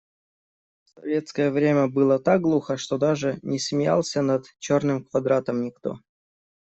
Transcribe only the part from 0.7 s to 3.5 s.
В советское время было так глухо, что даже